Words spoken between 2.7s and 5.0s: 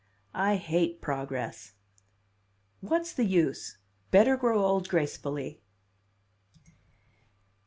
"What's the use? Better grow old